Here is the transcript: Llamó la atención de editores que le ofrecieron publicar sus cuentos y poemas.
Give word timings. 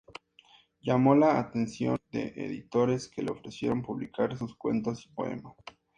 Llamó 0.81 1.13
la 1.13 1.37
atención 1.37 1.99
de 2.11 2.33
editores 2.35 3.07
que 3.07 3.21
le 3.21 3.31
ofrecieron 3.33 3.83
publicar 3.83 4.35
sus 4.35 4.55
cuentos 4.55 5.05
y 5.05 5.09
poemas. 5.09 5.53